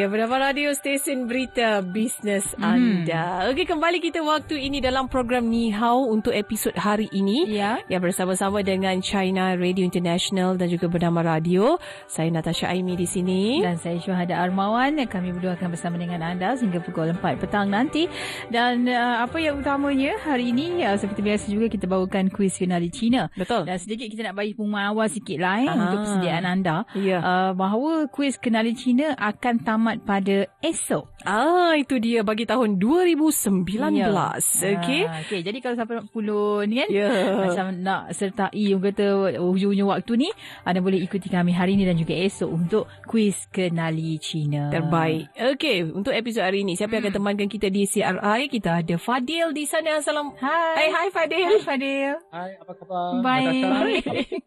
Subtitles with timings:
[0.00, 2.64] Ya, bernama radio stesen berita bisnes hmm.
[2.64, 3.52] anda.
[3.52, 7.44] Okey, kembali kita waktu ini dalam program Ni Hao untuk episod hari ini.
[7.52, 7.84] Ya.
[7.84, 11.76] Ya, bersama-sama dengan China Radio International dan juga bernama radio.
[12.08, 13.60] Saya Natasha Aimi di sini.
[13.60, 15.04] Dan saya Syuhada Armawan.
[15.04, 18.08] Kami berdua akan bersama dengan anda sehingga pukul 4 petang nanti.
[18.48, 22.88] Dan uh, apa yang utamanya hari ini, uh, seperti biasa juga kita bawakan kuis finali
[22.88, 23.28] China.
[23.36, 23.68] Betul.
[23.68, 26.88] Dan sedikit kita nak bagi pengumuman awal sikit lah eh, untuk persediaan anda.
[26.96, 27.20] Ya.
[27.20, 31.10] Uh, bahawa kuis kenali China akan tamat pada esok.
[31.26, 33.66] Ah, itu dia bagi tahun 2019.
[33.98, 34.78] Ya.
[34.78, 35.02] Okey.
[35.04, 35.40] Ah, okay.
[35.42, 37.10] Jadi kalau siapa nak 10 ni kan, Ya.
[37.44, 39.06] macam nak sertai orang kata
[39.42, 40.28] hujung-hujung waktu ni,
[40.62, 44.70] anda boleh ikuti kami hari ni dan juga esok untuk kuis kenali China.
[44.70, 45.28] Terbaik.
[45.36, 48.48] Okey, untuk episod hari ini, siapa yang akan temankan kita di CRI?
[48.48, 50.00] Kita ada Fadil di sana.
[50.00, 50.32] Salam.
[50.38, 50.76] Hai.
[50.76, 51.48] Hai, hai Fadil.
[51.48, 52.14] Hai Fadil.
[52.30, 53.20] Hai, apa khabar?
[53.20, 53.64] Baik.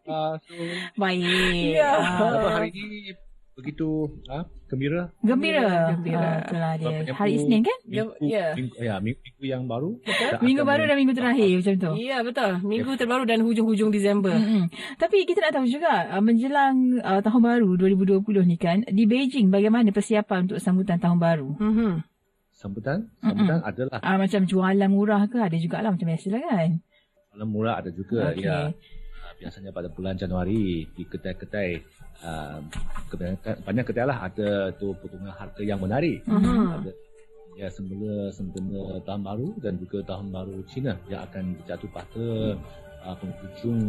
[0.04, 0.54] Uh, so,
[0.94, 1.74] Baik.
[1.74, 1.90] Ya.
[1.98, 3.14] Ah, apa hari ini
[3.54, 5.14] begitu ah, gembira?
[5.22, 5.94] Gembira.
[5.94, 6.18] Gembira.
[6.20, 6.96] Ah, itulah dia.
[7.06, 7.78] Berapa Hari Isnin kan?
[7.86, 8.46] Minggu, Ya.
[8.58, 9.90] minggu, ya, minggu, minggu yang baru.
[10.02, 11.90] kita Minggu baru dan minggu terakhir macam tu.
[12.02, 12.50] Ya, betul.
[12.66, 14.34] Minggu terbaru dan hujung-hujung Disember.
[14.34, 14.66] Mm-mm.
[14.98, 19.54] Tapi kita nak tahu juga uh, menjelang uh, tahun baru 2020 ni kan di Beijing
[19.54, 21.48] bagaimana persiapan untuk sambutan tahun baru?
[21.54, 21.92] Mhm.
[22.54, 26.70] Sambutan, sambutan adalah Uh, macam jualan murah ke ada jugalah macam biasalah kan?
[27.34, 28.46] malam murah ada juga Okey.
[28.46, 28.70] ya.
[28.70, 31.82] Ah, biasanya pada bulan Januari di kedai-kedai
[32.22, 32.58] uh,
[33.10, 36.22] kebanyakan banyak kedai lah ada tu potongan harga yang menarik.
[36.28, 36.82] Mhm.
[36.82, 36.92] Ada
[37.54, 42.58] ya semula sempena tahun baru dan juga tahun baru Cina yang akan jatuh pada
[43.06, 43.80] uh, penghujung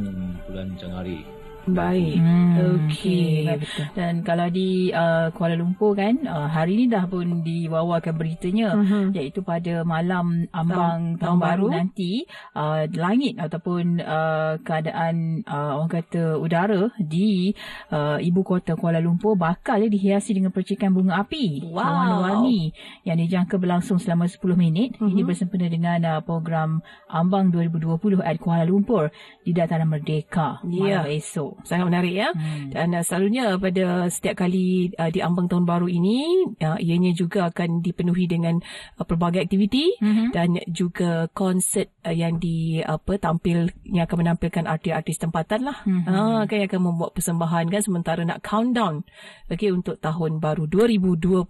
[0.46, 1.26] bulan Januari.
[1.66, 2.22] Baik.
[2.22, 3.50] Hmm, Okey.
[3.50, 3.86] baik, betul.
[3.98, 9.12] Dan kalau di uh, Kuala Lumpur kan uh, hari ni dah pun dibawakan beritanya Mhm.
[9.12, 15.92] iaitu pada malam ambang Tahun- tahun, baru, nanti uh, langit ataupun uh, keadaan uh, orang
[15.92, 17.50] kata udara di
[17.90, 21.82] uh, ibu kota Kuala Lumpur bakal ya, dihiasi dengan percikan bunga api Wow.
[21.82, 25.02] warna-warni yang dijangka berlangsung selama 10 minit.
[25.02, 25.10] Mhm.
[25.10, 26.80] Ini bersempena dengan uh, program
[27.10, 29.10] Ambang 2020 at Kuala Lumpur
[29.42, 31.02] di Dataran Merdeka Ya.
[31.02, 31.55] malam esok.
[31.64, 32.30] Sangat menarik ya.
[32.32, 32.70] Hmm.
[32.70, 36.18] Dan uh, selalunya pada setiap kali uh, di ambang tahun baru ini,
[36.60, 38.60] uh, ianya juga akan dipenuhi dengan
[38.98, 40.26] uh, pelbagai aktiviti Mhm.
[40.32, 45.78] dan juga konsert uh, yang di apa tampil yang akan menampilkan artis-artis tempatan lah.
[45.86, 46.04] Mhm.
[46.08, 49.06] Ah kan yang akan membuat persembahan kan sementara nak countdown
[49.48, 51.46] okey untuk tahun baru 2020.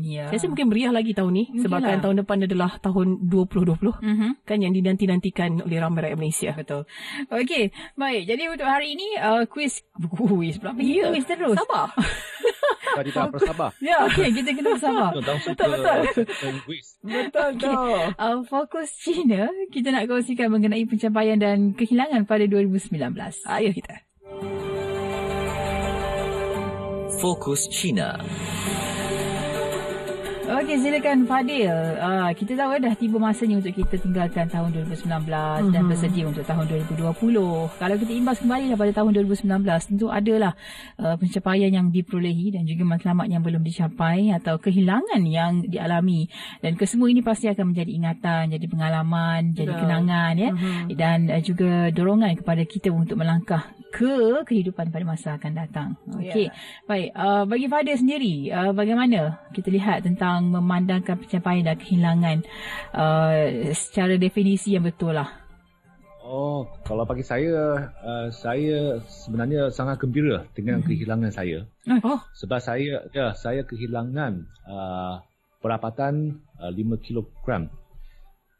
[0.00, 0.28] Ya.
[0.28, 2.02] Saya rasa mungkin meriah lagi tahun ni sebabkan lah.
[2.02, 4.28] tahun depan adalah tahun 2020 Mhm.
[4.42, 6.50] kan yang dinanti-nantikan oleh ramai rakyat Malaysia.
[6.54, 6.82] Betul.
[7.28, 8.22] Okey, baik.
[8.26, 9.80] Jadi untuk hari ini uh, kuis
[10.14, 11.08] kuis pula pergi Ya.
[11.10, 11.56] kuis terus.
[11.56, 11.88] Sabar.
[12.94, 13.70] Tadi tak bersabar.
[13.82, 15.10] Ya, okey, kita kena bersabar.
[15.10, 16.54] Betul, betul.
[16.62, 16.86] Quiz.
[17.02, 17.74] Betul Okey.
[18.14, 22.94] Uh, fokus China, kita nak kongsikan mengenai pencapaian dan kehilangan pada 2019.
[23.50, 23.94] Ayo kita.
[27.18, 28.20] Fokus China.
[30.44, 31.72] Okey, silakan Fadil.
[31.96, 35.72] Uh, kita tahu dah tiba masanya untuk kita tinggalkan tahun 2019 mm-hmm.
[35.72, 37.80] dan bersedia untuk tahun 2020.
[37.80, 40.52] Kalau kita imbas kembali lah pada tahun 2019, tentu adalah
[41.00, 46.28] uh, pencapaian yang diperolehi dan juga matlamat yang belum dicapai atau kehilangan yang dialami.
[46.60, 49.80] Dan kesemua ini pasti akan menjadi ingatan, jadi pengalaman, jadi Betul.
[49.80, 50.50] kenangan ya.
[50.52, 50.92] Mhm.
[50.92, 55.88] Dan uh, juga dorongan kepada kita untuk melangkah ke kehidupan pada masa akan datang.
[56.18, 56.50] Okey.
[56.90, 62.36] Baik, uh, bagi Fadil sendiri, uh, bagaimana kita lihat tentang memandangkan pencapaian dan kehilangan
[62.92, 63.36] uh,
[63.72, 65.42] secara definisi yang betul lah.
[66.24, 70.88] Oh, kalau bagi saya, uh, saya sebenarnya sangat gembira dengan Mhm.
[70.88, 71.68] kehilangan saya.
[72.00, 75.20] Oh, Sebab saya, ya, saya kehilangan uh,
[75.60, 77.68] berapatan uh, 5 kilogram.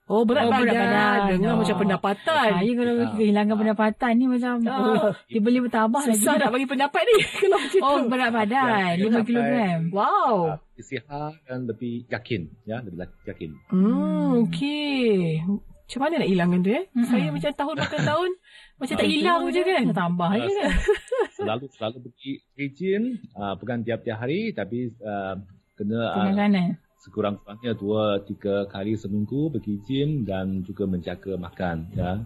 [0.07, 0.63] Oh berat Oh, badan.
[0.63, 1.19] berat badan.
[1.31, 1.59] Dengar Oh.
[1.59, 2.49] macam pendapatan.
[2.55, 3.13] Saya kalau Ah.
[3.15, 4.77] kehilangan pendapatan ni macam Ah.
[4.77, 6.15] oh, dia boleh bertambah lagi.
[6.15, 8.09] Susah nak bagi pendapat ni kalau macam Oh, tu.
[8.09, 8.93] berat badan.
[8.93, 9.81] Ya, 5 sampai- kilogram.
[9.91, 10.35] Wow.
[10.47, 13.51] Uh, istihar dan lebih yakin, ya, lebih yakin.
[13.69, 15.41] Hmm, okey.
[15.85, 16.85] Macam mana nak hilangkan tu eh?
[16.91, 17.05] Mm-mm.
[17.05, 18.31] Saya macam tahun makan tahun
[18.75, 19.83] macam tak Ah, hilang je kan?
[19.85, 20.71] Nak tambah je kan.
[21.37, 22.33] Selalu selalu pergi
[22.71, 23.03] gym,
[23.33, 25.35] uh, bukan tiap-tiap hari, tapi uh,
[25.75, 26.69] kena uh, Tengah-kanan.
[27.05, 32.25] Sekurang-kurangnya dua tiga kali seminggu pergi gym dan juga menjaga makan ya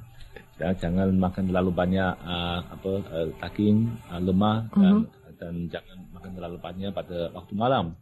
[0.59, 4.95] dan jangan makan terlalu banyak uh, apa uh, daging uh, lemak dan,
[5.39, 7.99] dan jangan makan terlalu banyak pada waktu malam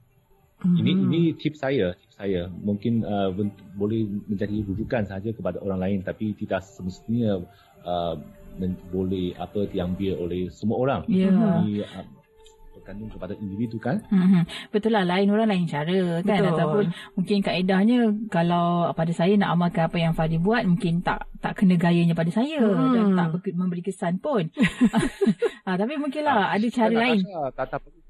[0.57, 0.81] Mm-hmm.
[0.81, 2.49] Ini ini tips saya, tips saya.
[2.49, 3.29] Mungkin uh,
[3.77, 7.45] boleh menjadi rujukan saja kepada orang lain tapi tidak semestinya
[7.85, 8.17] uh,
[8.57, 11.01] men- boleh apa diambil oleh semua orang.
[11.13, 11.29] Ya.
[11.29, 12.07] Ini, uh,
[12.87, 13.99] bergantung kepada individu kan.
[14.07, 14.71] Mm-hmm.
[14.71, 16.39] Betul lah, lain orang lain cara kan.
[16.39, 16.55] Betul.
[16.55, 16.85] Ataupun
[17.19, 17.99] mungkin kaedahnya
[18.31, 22.31] kalau pada saya nak amalkan apa yang Fadil buat, mungkin tak tak kena gayanya pada
[22.31, 22.95] saya Hmm.
[22.95, 24.47] dan tak ber- memberi kesan pun.
[25.67, 27.27] ha, tapi mungkinlah ada cara lain.
[27.53, 28.06] Tak tak perlu.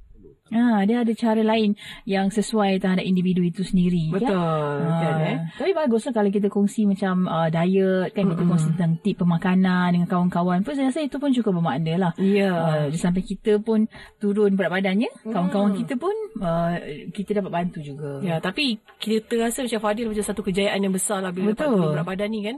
[0.46, 1.74] Ha, dia ada cara lain
[2.06, 4.14] yang sesuai terhadap individu itu sendiri.
[4.14, 4.30] Betul.
[4.30, 5.02] Kan?
[5.02, 5.38] Kan, Ha, eh?
[5.58, 8.50] Tapi baguslah kalau kita kongsi macam uh, diet kan kita Mm-mm.
[8.54, 12.12] kongsi tentang tip pemakanan dengan kawan-kawan pun saya rasa itu pun cukup bermakna lah.
[12.22, 12.54] Ya.
[12.54, 13.90] Uh, sampai kita pun
[14.22, 15.80] turun berat badannya, kawan-kawan Hmm.
[15.82, 16.78] kita pun uh,
[17.10, 18.22] kita dapat bantu juga.
[18.22, 21.74] Ya, tapi kita rasa macam Fadil macam satu kejayaan yang besar lah bila dapat Betul.
[21.74, 22.56] turun berat badan ni kan.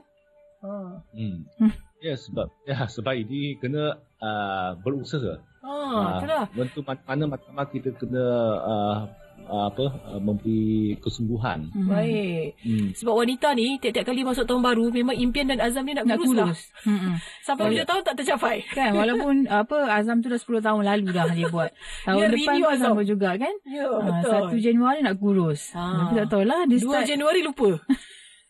[0.61, 0.93] Hmm.
[1.17, 1.73] Hmm.
[1.99, 5.41] Ya sebab ya sebab ini kena uh, berusaha.
[5.61, 5.75] Ha,
[6.17, 6.45] itulah.
[6.51, 8.25] Bentuk mana, mana pertama kita kena
[8.59, 8.97] uh,
[9.45, 10.69] uh, apa uh, memberi
[10.99, 11.71] kesungguhan.
[11.71, 11.89] Mhm.
[11.89, 12.47] Baik.
[12.61, 12.89] Hmm.
[12.93, 16.19] Sebab wanita ni tiap-tiap kali masuk tahun baru memang impian dan azam dia nak, Nak
[16.19, 16.47] kurus, lah.
[16.47, 16.63] kurus.
[16.85, 17.15] Mm-mm.
[17.41, 18.57] Sampai Oh, bila tahun tak tercapai.
[18.69, 21.71] Kan walaupun apa Azam tu dah 10 tahun lalu dah dia buat.
[22.05, 22.87] Tahun Dia depan pun Azam.
[22.89, 23.55] sama juga kan?
[23.65, 24.59] Ya, Ah, betul.
[24.59, 25.73] 1 Januari nak kurus.
[25.73, 25.81] Ha.
[25.81, 27.71] Tapi tak tahulah dia 2 start Januari lupa.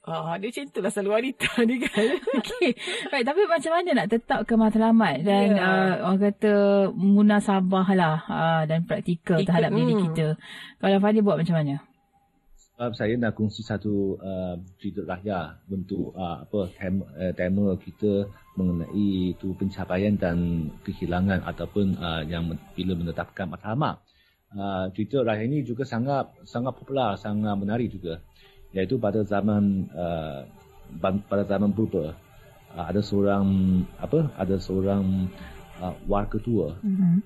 [0.09, 2.07] Ah, dia macam itulah selalu wanita ni kan.
[2.41, 2.69] Okey.
[3.13, 5.61] Baik, tapi macam mana nak tetap ke matlamat dan Ya.
[5.61, 6.53] uh, orang kata
[6.97, 10.03] munasabah lah uh, dan praktikal Ikut, terhadap diri hmm.
[10.09, 10.27] kita.
[10.81, 11.85] Kalau Fadil buat macam mana?
[12.79, 18.31] Sebab saya nak kongsi satu uh, cerita rakyat bentuk uh, apa tema, uh, tema kita
[18.55, 23.99] mengenai itu pencapaian dan kehilangan ataupun uh, yang bila menetapkan matlamat.
[24.55, 28.23] Uh, cerita rakyat ini juga sangat sangat popular, sangat menarik juga.
[28.77, 30.45] Iaitu pada zaman uh,
[31.01, 32.13] pada zaman purba
[32.77, 33.45] uh, ada seorang
[33.97, 35.29] apa ada seorang
[35.81, 37.17] uh, warga tua Mm-hmm.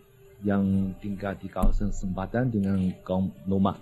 [0.42, 3.78] yang tinggal di kawasan sempatan dengan kaum nomad.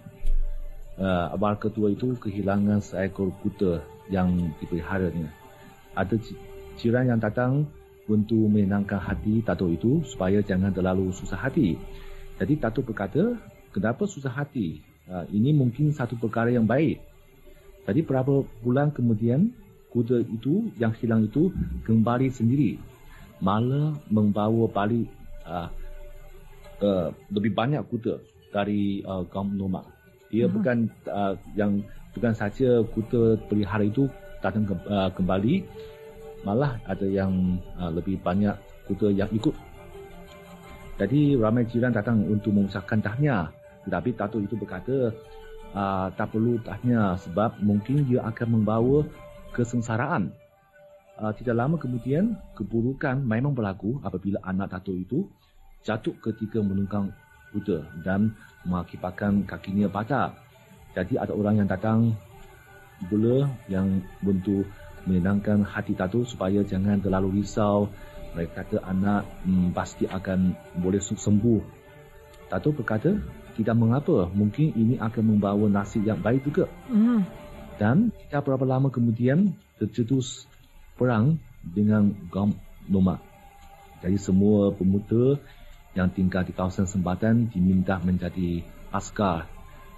[1.00, 3.80] Uh, warga tua itu kehilangan seekor kuda
[4.12, 5.32] yang dipeliharanya.
[5.96, 6.36] Ada ji-
[6.76, 7.64] jiran yang datang
[8.04, 11.80] untuk menenangkan hati Dato itu supaya jangan terlalu susah hati.
[12.36, 13.40] Jadi Dato berkata,
[13.72, 14.84] kenapa susah hati?
[15.08, 17.00] Uh, ini mungkin satu perkara yang baik.
[17.88, 19.50] Jadi berapa bulan kemudian,
[19.90, 21.50] kuda itu yang hilang itu
[21.84, 22.78] kembali sendiri.
[23.40, 25.08] Malah membawa balik
[25.48, 25.68] uh,
[26.84, 28.20] uh, lebih banyak kuda
[28.52, 29.86] dari uh, kaum nomad.
[30.30, 30.54] Dia Hmm.
[30.54, 30.76] bukan
[31.10, 31.82] uh, yang
[32.14, 34.06] bukan saja kuda pelihara itu
[34.44, 35.64] datang ke, uh, kembali,
[36.46, 38.54] malah ada yang uh, lebih banyak
[38.86, 39.52] kuda yang ikut.
[41.00, 43.48] Jadi ramai jiran datang untuk mengucapkan tahniah.
[43.88, 45.08] Tetapi Dato itu berkata,
[45.74, 49.06] uh, tak perlu tahniah sebab mungkin dia akan membawa
[49.54, 50.30] kesengsaraan.
[51.20, 55.28] Uh, tidak lama kemudian, keburukan memang berlaku apabila anak Dato itu
[55.84, 57.12] jatuh ketika menunggang
[57.52, 58.32] kuda dan
[58.64, 60.32] mengakibatkan kakinya patah.
[60.96, 62.16] Jadi ada orang yang datang
[63.06, 64.66] pula yang untuk
[65.08, 67.88] menenangkan hati Dato supaya jangan terlalu risau.
[68.30, 71.60] Mereka kata anak hmm, pasti akan boleh sembuh.
[72.50, 73.14] Dato berkata,
[73.56, 76.70] tidak mengapa, mungkin ini akan membawa nasib yang baik juga.
[76.90, 77.24] Hmm.
[77.80, 80.44] Dan tidak berapa lama kemudian tercetus
[81.00, 82.52] perang dengan kaum
[82.86, 83.18] nomad.
[84.04, 85.40] Jadi semua pemuda
[85.96, 89.48] yang tinggal di kawasan sempatan diminta menjadi askar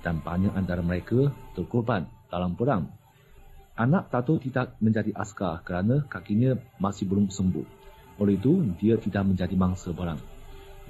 [0.03, 2.91] dan banyak antara mereka terkorban dalam perang.
[3.73, 7.65] Anak Tato tidak menjadi askar kerana kakinya masih belum sembuh.
[8.21, 10.21] Oleh itu, dia tidak menjadi mangsa perang.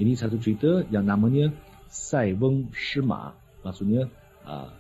[0.01, 1.53] Ini satu cerita yang namanya
[1.93, 3.37] Sai Weng Shima.
[3.61, 4.09] Maksudnya,
[4.49, 4.73] uh,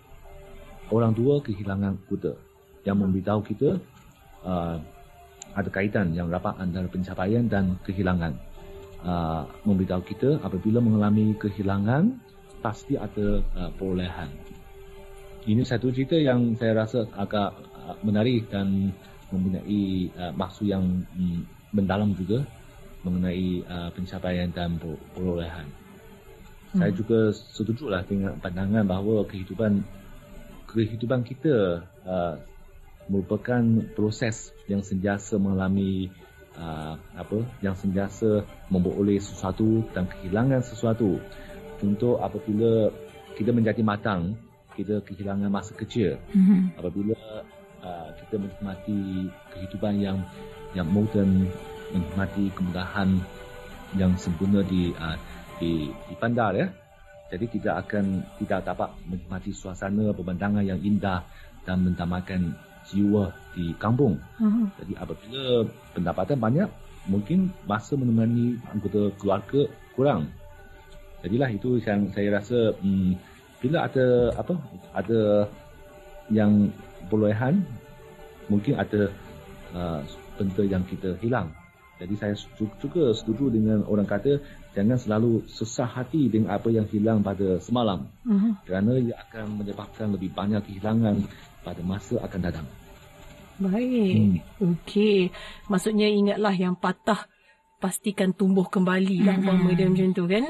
[0.89, 2.33] orang tua kehilangan kuda
[2.89, 3.77] yang memberitahu kita
[4.49, 4.81] uh,
[5.53, 8.33] ada kaitan yang rapat antara pencapaian dan kehilangan.
[9.05, 12.17] Uh, memberitahu kita apabila mengalami kehilangan
[12.65, 13.43] pasti ada
[13.75, 14.31] perolehan.
[15.43, 17.51] Ini satu cerita yang saya rasa agak
[18.07, 18.95] menarik dan
[19.35, 20.07] mempunyai
[20.39, 21.43] maksud yang um,
[21.75, 22.47] mendalam juga
[23.03, 23.67] mengenai
[23.99, 25.82] pencapaian dan per- perolehan.
[26.73, 26.81] Hmm.
[26.81, 29.85] Saya juga setuju lah dengan pandangan bahawa kehidupan
[30.73, 32.41] kehidupan kita uh,
[33.13, 33.61] merupakan
[33.93, 36.09] proses yang sentiasa mengalami
[36.57, 41.21] uh, apa yang sentiasa memperoleh sesuatu dan kehilangan sesuatu.
[41.77, 42.89] Contoh apabila
[43.37, 44.39] kita menjadi matang,
[44.73, 46.17] kita kehilangan masa kecil.
[46.33, 46.61] Mm-hmm.
[46.81, 47.21] Apabila
[47.85, 50.19] uh, kita menikmati kehidupan yang
[50.73, 51.53] yang moden,
[51.93, 53.21] menikmati kemudahan
[53.99, 55.21] yang sempurna di uh,
[55.63, 56.67] di, di bandar ya.
[57.31, 61.25] Jadi kita akan tidak dapat menikmati suasana pemandangan yang indah
[61.65, 62.53] dan mendamaikan
[62.91, 64.19] jiwa di kampung.
[64.43, 64.67] Mm-hmm.
[64.83, 65.45] Jadi apabila
[65.95, 66.69] pendapatan banyak,
[67.09, 69.65] mungkin masa menemani anggota keluarga
[69.95, 70.29] kurang.
[71.25, 73.15] Jadilah itu yang saya rasa hmm,
[73.63, 74.59] bila ada apa
[74.91, 75.47] ada
[76.29, 76.69] yang
[77.07, 77.63] perolehan
[78.51, 79.07] mungkin ada
[79.71, 80.03] uh,
[80.35, 81.55] benda yang kita hilang
[82.03, 82.35] jadi saya
[82.83, 84.43] juga setuju dengan orang kata
[84.73, 88.09] jangan selalu susah hati dengan apa yang hilang pada semalam.
[88.25, 88.53] Uh-huh.
[88.65, 91.25] kerana ia akan menyebabkan lebih banyak kehilangan
[91.63, 92.67] pada masa akan datang.
[93.61, 94.15] Baik.
[94.17, 94.37] Hmm.
[94.75, 95.31] okey.
[95.69, 97.29] Maksudnya ingatlah yang patah
[97.83, 100.45] pastikan tumbuh kembali lah umpama dia macam tu kan?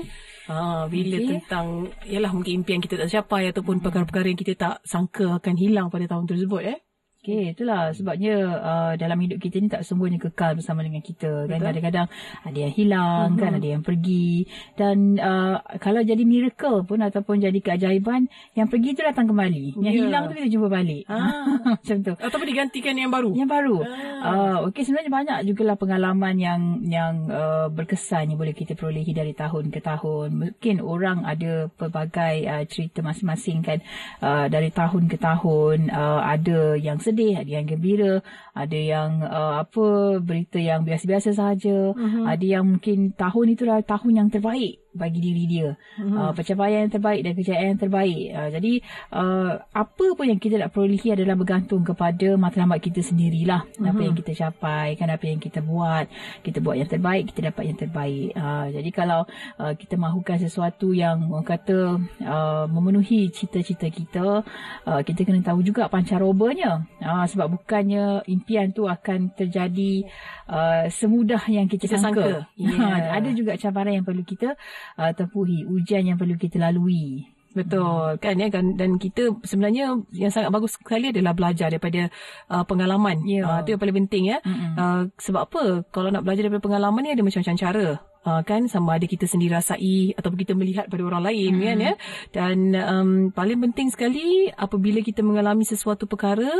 [0.52, 1.28] Ha, bila okay.
[1.32, 1.66] tentang
[2.04, 6.04] ialah mungkin impian kita tak capai ataupun perkara-perkara yang kita tak sangka akan hilang pada
[6.04, 6.78] tahun tersebut eh
[7.22, 11.46] Okay, itulah sebabnya uh, dalam hidup kita ni tak semuanya kekal bersama dengan kita.
[11.46, 12.10] Kan kadang-kadang
[12.42, 13.42] ada yang hilang, uh-huh.
[13.46, 14.50] kan ada yang pergi.
[14.74, 18.26] Dan uh, kalau jadi miracle pun ataupun jadi keajaiban,
[18.58, 19.78] yang pergi tu datang kembali.
[19.78, 20.02] Yang yeah.
[20.02, 21.06] hilang tu kita jumpa balik.
[21.06, 21.46] Ah.
[21.78, 22.12] Macam tu.
[22.18, 23.30] Ataupun digantikan yang baru.
[23.38, 23.76] Yang baru.
[23.86, 24.26] Ah.
[24.26, 29.30] Uh, okay, sebenarnya banyak jugalah pengalaman yang yang uh, berkesan yang boleh kita perolehi dari
[29.30, 30.58] tahun ke tahun.
[30.58, 33.78] Mungkin orang ada pelbagai uh, cerita masing-masing kan.
[34.18, 38.24] Uh, dari tahun ke tahun, uh, ada yang sedih, ada yang gembira,
[38.56, 42.24] ada yang uh, apa berita yang biasa-biasa saja, uh-huh.
[42.24, 45.68] ada yang mungkin tahun itu adalah tahun yang terbaik bagi diri dia.
[45.72, 46.28] Uh-huh.
[46.28, 48.22] Uh, pencapaian yang terbaik dan kejayaan yang terbaik.
[48.32, 48.72] Uh, jadi
[49.12, 53.64] uh, apa pun yang kita nak perolehi adalah bergantung kepada matlamat kita sendirilah.
[53.66, 53.90] Uh-huh.
[53.90, 56.06] Apa yang kita capai, kan apa yang kita buat.
[56.44, 58.28] Kita buat yang terbaik, kita dapat yang terbaik.
[58.36, 59.20] Uh, jadi kalau
[59.58, 61.78] uh, kita mahukan sesuatu yang orang kata
[62.22, 64.44] uh, memenuhi cita-cita kita,
[64.86, 66.84] uh, kita kena tahu juga pancarobanya.
[67.00, 70.04] Uh, sebab bukannya impian tu akan terjadi
[70.52, 72.22] uh, semudah yang kita, kita sangka.
[72.22, 72.40] sangka.
[72.62, 73.18] Yeah.
[73.18, 74.54] Ada juga cabaran yang perlu kita
[75.00, 77.26] uh, tempuhi, ujian yang perlu kita lalui.
[77.52, 82.08] Betul kan ya kan dan kita sebenarnya yang sangat bagus sekali adalah belajar daripada
[82.48, 83.24] uh, pengalaman.
[83.28, 83.44] Yeah.
[83.44, 84.38] Uh, itu yang paling penting ya.
[84.44, 85.64] Uh, sebab apa?
[85.92, 87.86] Kalau nak belajar daripada pengalaman ni ada macam-macam cara
[88.26, 91.62] uh, kan sama ada kita sendiri rasai ataupun kita melihat pada orang lain hmm.
[91.62, 91.94] kan ya
[92.34, 96.50] dan um, paling penting sekali apabila kita mengalami sesuatu perkara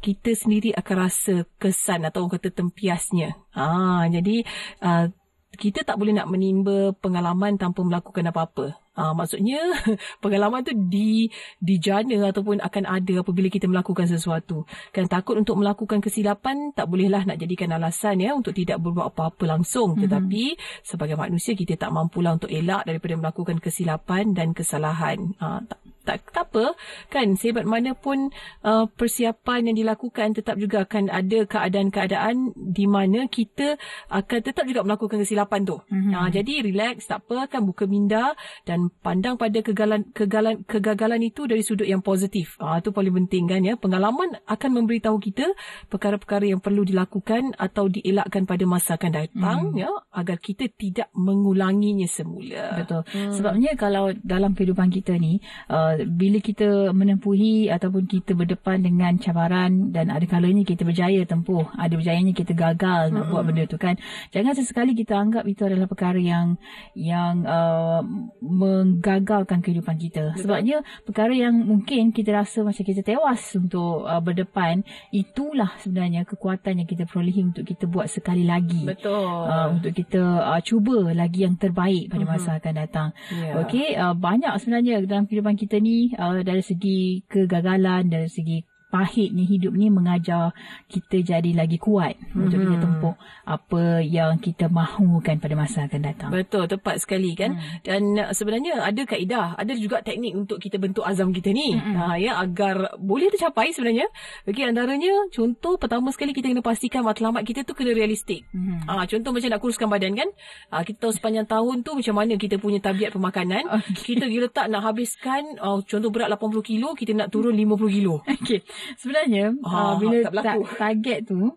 [0.00, 4.44] kita sendiri akan rasa kesan atau orang kata tempiasnya ah jadi
[4.84, 5.08] uh,
[5.56, 8.85] kita tak boleh nak menimba pengalaman tanpa melakukan apa-apa.
[8.96, 9.60] Uh, maksudnya
[10.24, 11.28] pengalaman tu di
[11.60, 14.64] dijana ataupun akan ada apabila kita melakukan sesuatu.
[14.90, 19.44] Kan takut untuk melakukan kesilapan tak bolehlah nak jadikan alasan ya untuk tidak berbuat apa-apa
[19.46, 19.94] langsung.
[19.94, 20.02] Mm-hmm.
[20.08, 20.44] Tetapi
[20.82, 25.36] sebagai manusia kita tak mampulah untuk elak daripada melakukan kesilapan dan kesalahan.
[25.36, 26.78] Uh, tak, tak, tak apa
[27.10, 28.30] kan sehebat mana pun
[28.62, 33.74] uh, persiapan yang dilakukan tetap juga akan ada keadaan-keadaan di mana kita
[34.08, 35.76] akan tetap juga melakukan kesilapan tu.
[35.90, 36.12] Mm-hmm.
[36.14, 41.50] Uh, jadi relax tak apa kan buka minda dan pandang pada kegagalan kegagalan kegagalan itu
[41.50, 42.54] dari sudut yang positif.
[42.62, 43.74] Ah itu paling penting kan ya.
[43.74, 45.50] Pengalaman akan memberitahu kita
[45.90, 49.80] perkara-perkara yang perlu dilakukan atau dielakkan pada masa akan datang hmm.
[49.80, 52.78] ya agar kita tidak mengulanginya semula.
[52.78, 53.02] Betul.
[53.10, 53.32] Hmm.
[53.32, 55.40] Sebabnya kalau dalam kehidupan kita ni
[55.72, 61.64] uh, bila kita menempuhi ataupun kita berdepan dengan cabaran dan ada kalanya kita berjaya tempuh,
[61.78, 63.32] ada berjayanya kita gagal nak hmm.
[63.32, 63.96] buat benda tu kan.
[64.34, 66.58] Jangan sesekali kita anggap itu adalah perkara yang
[66.92, 68.02] yang uh,
[68.42, 70.34] menggagalkan kehidupan kita.
[70.34, 70.42] Betul.
[70.42, 70.76] Sebabnya
[71.06, 74.82] perkara yang mungkin kita rasa macam kita tewas untuk uh, berdepan,
[75.14, 78.82] itulah sebenarnya kekuatan yang kita perolehi untuk kita buat sekali lagi.
[78.82, 79.46] Betul.
[79.46, 82.60] Uh, untuk kita uh, cuba lagi yang terbaik pada masa uh-huh.
[82.60, 83.08] akan datang.
[83.30, 83.62] Yeah.
[83.62, 89.34] Okey, uh, banyak sebenarnya dalam kehidupan kita ni uh, dari segi kegagalan, dari segi pahit
[89.34, 90.54] ni hidup ni mengajar
[90.86, 92.38] kita jadi lagi kuat mm-hmm.
[92.38, 96.30] untuk kita tempuh apa yang kita mahukan pada masa akan datang.
[96.30, 97.58] Betul, tepat sekali kan.
[97.58, 97.62] Mm.
[97.82, 101.74] Dan uh, sebenarnya ada kaedah, ada juga teknik untuk kita bentuk azam kita ni.
[101.74, 101.94] Mm-hmm.
[101.98, 104.06] Ha, ya agar boleh tercapai sebenarnya.
[104.46, 108.46] Okey, antaranya contoh pertama sekali kita kena pastikan matlamat kita tu kena realistik.
[108.54, 108.86] Mm-hmm.
[108.86, 110.28] Ha, contoh macam nak kuruskan badan kan.
[110.70, 113.66] Ha, kita tahu sepanjang tahun tu macam mana kita punya tabiat pemakanan.
[113.86, 114.18] Okay.
[114.18, 118.18] Kita bila tak nak habiskan uh, contoh berat 80 kilo, kita nak turun 50 kilo.
[118.24, 118.60] Okey.
[119.00, 121.54] Sebenarnya ha, uh, bila ta- target tu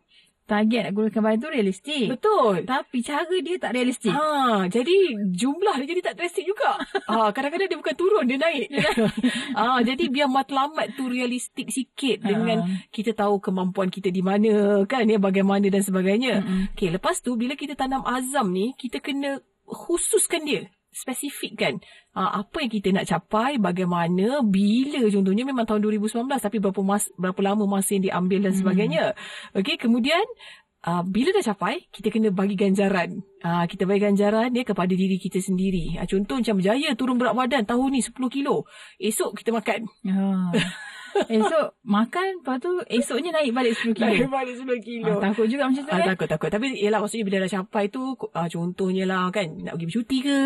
[0.49, 2.07] target nak gunakan badan tu realistik.
[2.09, 2.65] Betul.
[2.65, 4.09] Tapi cara dia tak realistik.
[4.09, 4.97] Ha, jadi
[5.29, 6.73] jumlah dia jadi tak realistik juga.
[7.13, 8.73] ha, kadang-kadang dia bukan turun, dia naik.
[9.59, 12.27] ha, jadi biar matlamat tu realistik sikit ha.
[12.33, 12.57] dengan
[12.89, 16.41] kita tahu kemampuan kita di mana, kan ya, bagaimana dan sebagainya.
[16.41, 16.73] Mm-hmm.
[16.73, 19.37] Okay, lepas tu bila kita tanam azam ni, kita kena
[19.69, 21.73] khususkan dia spesifik kan
[22.17, 27.07] uh, apa yang kita nak capai bagaimana bila contohnya memang tahun 2019 tapi berapa mas,
[27.15, 28.59] berapa lama masa yang diambil dan hmm.
[28.59, 29.59] sebagainya hmm.
[29.61, 30.23] okey kemudian
[30.85, 35.21] uh, bila dah capai kita kena bagi ganjaran uh, kita bagi ganjaran dia kepada diri
[35.21, 38.65] kita sendiri uh, contoh macam berjaya turun berat badan tahun ni 10 kilo
[38.97, 40.51] esok kita makan uh.
[41.35, 44.05] esok makan lepas tu esoknya naik balik 10 kilo.
[44.05, 45.11] Naik balik 10 kilo.
[45.11, 46.07] Ah, takut juga macam tu Ah, kan?
[46.09, 48.01] takut takut tapi ialah maksudnya bila dah capai tu
[48.31, 50.39] ah, contohnya lah kan nak pergi bercuti ke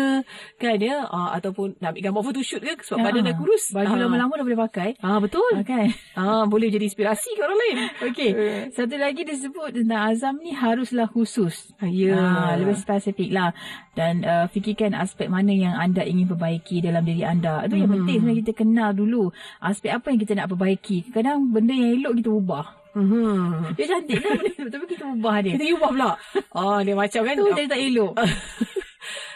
[0.56, 3.86] kan ya ah, ataupun nak ambil gambar photoshoot ke sebab Ah, badan dah kurus Baju
[3.86, 3.98] Ah.
[3.98, 4.90] lama-lama dah boleh pakai.
[4.98, 5.86] ah betul Ah, kan?
[6.20, 8.30] ah boleh jadi inspirasi ke orang lain Okey.
[8.70, 11.72] Satu lagi disebut tentang azam ni haruslah khusus.
[11.76, 12.14] Ah, ya.
[12.14, 13.50] Ah, lebih spesifik lah.
[13.92, 17.62] Dan uh, fikirkan aspek mana yang anda ingin perbaiki dalam diri anda.
[17.62, 19.30] Itu yang penting sebenarnya kita kenal dulu.
[19.58, 20.98] Aspek apa yang kita nak perbaiki.
[21.10, 22.66] Kadang benda yang elok kita ubah.
[22.94, 23.74] Mhm.
[23.74, 24.66] Dia cantik kan benda tu.
[24.70, 25.52] Tapi kita ubah dia.
[25.52, 26.10] kita ubah pula
[26.52, 28.12] ah dia macam kan Tu jadi tak elok.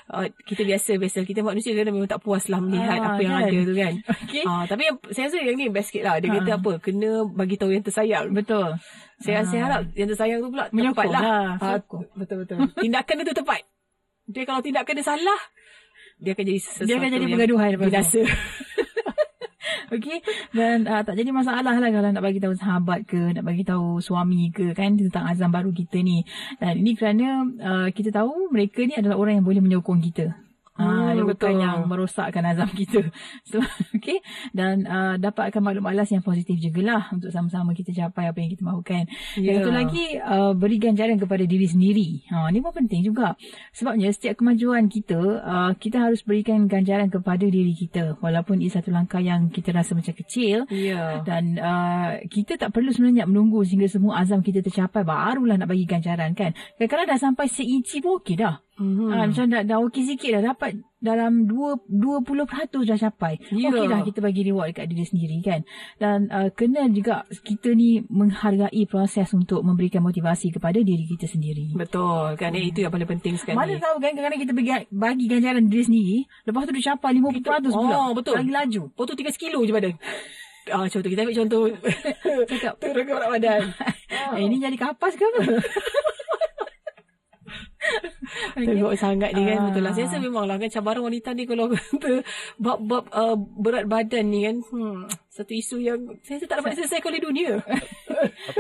[0.09, 3.35] Ah, kita biasa biasa kita manusia kadang memang tak puas lah melihat Ah, apa yang
[3.35, 3.45] kan?
[3.45, 3.93] ada tu kan.
[4.25, 4.45] Okey.
[4.45, 6.15] Ah, tapi yang, saya rasa yang ni best sikit lah.
[6.17, 6.73] Dia kata apa?
[6.79, 8.31] Kena bagi tahu yang tersayang.
[8.31, 8.79] Betul.
[9.19, 11.21] Saya, saya harap yang tersayang tu pula Menyokong tepat lah.
[11.21, 12.05] lah, Ah, sokong.
[12.15, 12.57] betul betul.
[12.73, 13.61] Tindakan dia tu tepat.
[14.25, 15.41] Dia kalau tindakan dia salah,
[16.17, 18.21] dia akan jadi sesuatu Dia akan jadi yang pergaduhan binasa.
[19.95, 20.21] Okey.
[20.53, 24.05] Dan uh, tak jadi masalah lah kalau nak bagi tahu sahabat ke nak bagi tahu
[24.05, 26.25] suami ke kan tentang azam baru kita ni.
[26.61, 30.48] Dan ini kerana uh, kita tahu mereka ni adalah orang yang boleh menyokong kita
[30.79, 31.61] Ah, Hmm, bukan betul.
[31.61, 33.03] yang merosakkan azam kita.
[33.51, 33.59] So,
[33.93, 34.23] okay.
[34.55, 38.63] Dan uh, dapatkan maklum balas yang positif jugalah untuk sama-sama kita capai apa yang kita
[38.63, 39.05] mahukan.
[39.41, 39.57] Ya.
[39.57, 42.09] Yang satu lagi, uh, beri ganjaran kepada diri sendiri.
[42.31, 43.35] Ha, ini pun penting juga.
[43.73, 48.21] Sebabnya setiap kemajuan kita, uh, kita harus berikan ganjaran kepada diri kita.
[48.21, 50.69] Walaupun ia satu langkah yang kita rasa macam kecil.
[50.71, 51.25] Ya.
[51.25, 55.03] Dan uh, kita tak perlu sebenarnya menunggu sehingga semua azam kita tercapai.
[55.03, 56.53] Barulah nak bagi ganjaran kan.
[56.77, 58.61] Kadang-kadang dah sampai seinci pun okey dah.
[58.79, 59.11] Mhm.
[59.11, 60.68] Ha, macam dah, dah okey sikit dah dapat
[60.99, 63.39] dalam 2, 20% dah capai.
[63.55, 63.71] Ya.
[63.71, 65.61] Okey dah kita bagi reward dekat diri sendiri kan.
[65.97, 71.73] Dan uh, kena juga kita ni menghargai proses untuk memberikan motivasi kepada diri kita sendiri.
[71.79, 72.51] Betul kan.
[72.53, 73.55] Eh, itu yang paling penting sekali.
[73.55, 76.17] Mana tahu kan kadang-kadang kita bagi, bagi ganjaran diri sendiri.
[76.45, 77.95] Lepas tu dia capai 50% pula.
[77.95, 78.35] Oh, betul.
[78.35, 78.83] Lagi laju.
[78.99, 79.95] Oh tu 3 kilo je badan.
[80.69, 81.63] Ah, contoh kita ambil contoh
[82.53, 82.75] Cakap.
[82.77, 83.63] turun ke badan.
[84.09, 85.41] Eh, ini jadi kapas ke apa?
[88.55, 89.65] Teruk sangat ni kan Ah.
[89.69, 89.93] betul lah.
[89.93, 92.23] Saya rasa memang lah kan cabaran wanita ni kalau kata
[92.57, 97.09] bab-bab uh, berat badan ni kan hmm, satu isu yang saya rasa tak dapat diselesaikan
[97.09, 97.53] oleh dunia.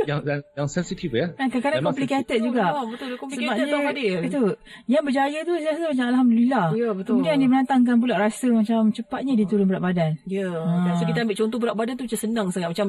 [0.04, 1.32] yang yang, yang sensitif ya.
[1.32, 2.64] Kan kadang-kadang complicated juga.
[2.72, 4.18] Ah, betul complicated tau Fadil.
[4.24, 4.42] itu
[4.86, 6.66] yang berjaya tu saya rasa macam Alhamdulillah.
[6.72, 7.12] Ya, betul.
[7.18, 10.10] Kemudian dia menantangkan pula rasa macam cepatnya dia turun berat badan.
[10.24, 10.86] Ya, Ah.
[10.86, 10.94] kan?
[10.94, 12.88] so kita ambil contoh berat badan tu macam senang sangat macam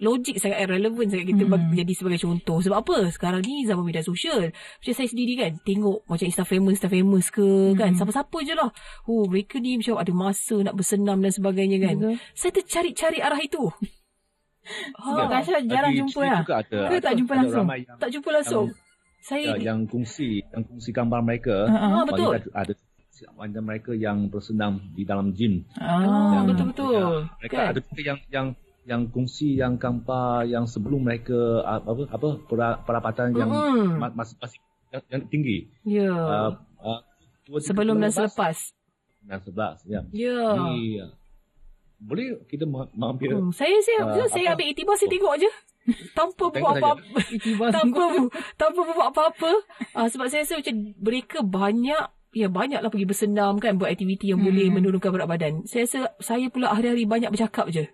[0.00, 1.76] logik sangat relevan sangat kita hmm.
[1.76, 2.58] jadi sebagai contoh.
[2.64, 2.96] Sebab apa?
[3.12, 4.48] Sekarang ni zaman media sosial.
[4.50, 7.76] Macam saya sendiri kan tengok macam Insta famous, Insta famous ke hmm.
[7.76, 7.92] kan.
[7.92, 8.70] Siapa-siapa je lah.
[9.04, 11.96] Oh mereka ni macam ada masa nak bersenam dan sebagainya kan.
[12.00, 12.14] Betul.
[12.32, 13.68] Saya tercari-cari arah itu.
[15.00, 16.40] Sebab ha, Tasha jarang jumpa lah.
[16.44, 17.66] juga ada, Ke tak jumpa ada langsung?
[17.66, 18.66] yang, tak jumpa langsung.
[19.20, 21.56] Saya ya, yang kongsi yang kongsi gambar mereka.
[21.68, 22.32] Ah, betul.
[22.56, 22.72] Ada
[23.36, 25.64] wanita mereka yang bersenam di dalam gym.
[25.76, 27.28] Ah, Ah, betul-betul.
[27.28, 27.66] Ya, mereka Kan?
[27.68, 28.46] ada juga yang yang
[28.88, 34.00] yang kongsi yang gambar yang sebelum mereka apa apa pera- perapatan yang Mm-mm.
[34.00, 34.58] ma- masih masih
[34.90, 35.58] yang, yang tinggi.
[35.86, 36.10] Ya.
[36.10, 37.00] Uh, uh,
[37.46, 38.56] dua- Sebelum dan lepas, selepas.
[39.20, 39.76] Dan sebelas.
[39.86, 40.00] Ya.
[40.10, 40.40] Ya.
[40.56, 41.12] Uh,
[42.00, 44.52] boleh kita ma- mengambil Hmm, saya saya Ah, uh, saya apa?
[44.56, 45.50] ambil iktibar saya tengok aje.
[46.18, 47.18] Tanpa buat apa-apa.
[47.32, 48.02] Itibar tanpa
[48.56, 49.50] tanpa buat apa-apa.
[49.96, 54.38] Uh, sebab saya rasa macam mereka banyak Ya banyaklah pergi bersenam kan buat aktiviti yang
[54.38, 54.46] hmm.
[54.46, 55.54] boleh menurunkan berat badan.
[55.66, 57.90] Saya rasa saya pula hari-hari banyak bercakap je.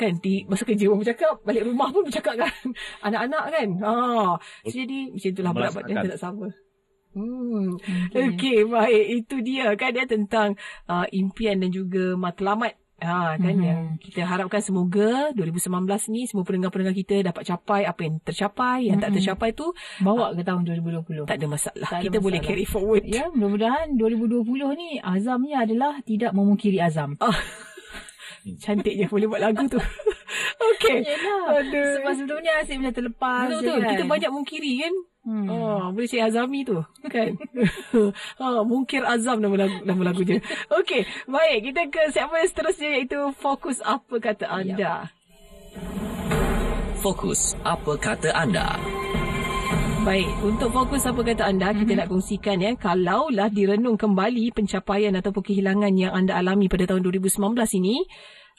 [0.00, 2.56] Kan di masa kerja pun bercakap, balik rumah pun bercakap kan.
[3.06, 3.68] Anak-anak kan.
[3.78, 3.92] Ha.
[4.64, 6.48] So, jadi macam itulah berat kita tak sama.
[7.10, 7.74] Hmm.
[8.10, 9.04] Okey, baik.
[9.20, 10.54] Itu dia kan dia tentang
[10.86, 12.78] uh, impian dan juga matlamat.
[13.00, 13.64] Ha, kan Mhm.
[13.64, 19.00] yang kita harapkan semoga 2019 ni semua pendengar-pendengar kita dapat capai apa yang tercapai, yang
[19.00, 21.24] tak tercapai tu Bawa ke tahun 2020.
[21.24, 21.88] tak ada masalah.
[21.88, 22.52] Tak ada kita boleh masalah.
[22.52, 23.02] carry forward.
[23.08, 27.16] Ya, mudah-mudahan 2020 ni azamnya adalah tidak memungkiri azam.
[28.58, 29.78] Cantiknya boleh buat lagu tu.
[30.74, 30.98] Okey.
[31.04, 31.62] Yelah.
[31.62, 31.90] Aduh.
[32.00, 33.78] Sebab sebelumnya asyik bila terlepas je Betul-betul.
[33.78, 33.90] kan.
[33.94, 34.94] Kita banyak mungkiri kan.
[35.20, 35.46] Hmm.
[35.52, 36.80] Oh, boleh Syekh Azami tu.
[37.12, 37.36] Kan?
[38.40, 40.40] ha, Mungkir Azam nama lagu, nama lagu dia.
[40.72, 41.04] Okey.
[41.28, 41.70] Baik.
[41.70, 45.12] Kita ke segmen seterusnya iaitu Fokus Apa Kata Anda.
[47.00, 48.76] Fokus apa kata anda?
[50.04, 55.40] Baik, untuk fokus apa kata anda, kita nak kongsikan ya, kalaulah direnung kembali pencapaian ataupun
[55.40, 58.04] kehilangan yang anda alami pada tahun 2019 ini,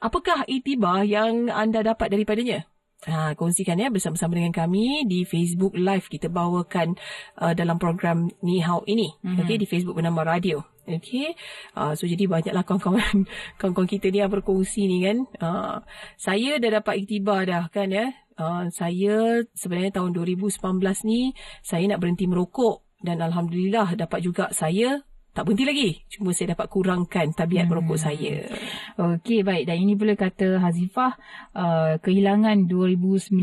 [0.01, 2.65] apakah itibar yang anda dapat daripadanya?
[3.01, 6.93] Ha, kongsikan ya bersama-sama dengan kami di Facebook Live kita bawakan
[7.41, 9.09] uh, dalam program Ni Hao ini.
[9.25, 9.41] Mm-hmm.
[9.41, 10.61] Okey di Facebook bernama Radio.
[10.85, 11.33] Okey.
[11.73, 13.25] Uh, so jadi banyaklah kawan-kawan
[13.57, 15.17] kawan-kawan kita ni yang berkongsi ni kan.
[15.41, 15.81] Uh,
[16.13, 18.13] saya dah dapat iktibar dah kan ya.
[18.37, 20.61] Uh, saya sebenarnya tahun 2019
[21.09, 21.33] ni
[21.65, 25.89] saya nak berhenti merokok dan alhamdulillah dapat juga saya tak berhenti lagi.
[26.11, 27.71] Cuma saya dapat kurangkan tabiat hmm.
[27.71, 28.51] merokok saya.
[28.99, 29.63] Okey, baik.
[29.63, 31.15] Dan ini pula kata Hazifah,
[31.55, 33.39] uh, kehilangan 2019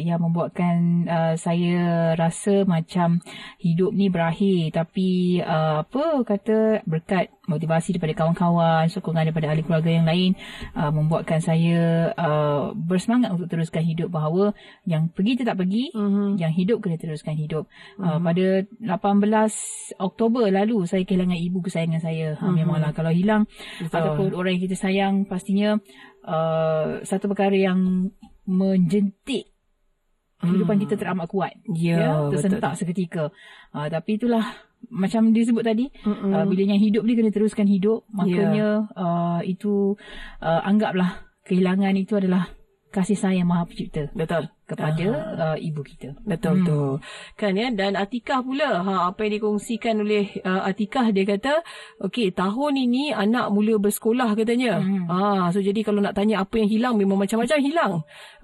[0.00, 3.20] yang membuatkan uh, saya rasa macam
[3.60, 4.72] hidup ni berakhir.
[4.72, 10.32] Tapi uh, apa kata berkat motivasi daripada kawan-kawan, sokongan daripada ahli keluarga yang lain
[10.72, 14.56] uh, membuatkan saya uh, bersemangat untuk teruskan hidup bahawa
[14.88, 16.40] yang pergi tetap pergi, mm-hmm.
[16.40, 17.68] yang hidup kena teruskan hidup.
[18.00, 18.08] Mm-hmm.
[18.08, 18.46] Uh, pada
[20.00, 22.34] 18 Oktober lalu saya kehilangan ibu kesayangan saya.
[22.36, 22.56] Ha, mm-hmm.
[22.56, 23.44] Memanglah kalau hilang
[23.78, 23.96] Betul.
[24.00, 25.76] ataupun orang yang kita sayang pastinya
[26.26, 28.10] uh, satu perkara yang
[28.48, 29.52] menjentik
[30.42, 30.84] kehidupan hmm.
[30.90, 31.54] kita teramat kuat.
[31.70, 32.80] Ya, ya tersentak betul.
[32.82, 33.24] seketika.
[33.70, 34.42] Uh, tapi itulah
[34.90, 38.98] macam disebut tadi uh, bila yang hidup ni kena teruskan hidup makanya yeah.
[38.98, 39.94] uh, itu
[40.42, 42.50] uh, anggaplah kehilangan itu adalah
[42.92, 44.12] kasih sayang Maha Pencipta.
[44.12, 44.52] Betul.
[44.68, 46.16] Kepada uh, ibu kita.
[46.22, 46.66] Betul hmm.
[46.68, 46.80] tu.
[47.40, 51.64] Kan ya dan Atikah pula ha apa yang dikongsikan oleh uh, Atikah dia kata
[52.08, 54.80] okey tahun ini anak mula bersekolah katanya.
[54.80, 55.08] Hmm.
[55.08, 57.92] Ha so jadi kalau nak tanya apa yang hilang memang macam-macam hilang.